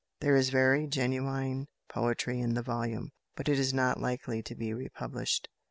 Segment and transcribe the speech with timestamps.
[0.19, 4.73] There is very genuine poetry in the volume, but it is not likely to be
[4.73, 5.47] republished.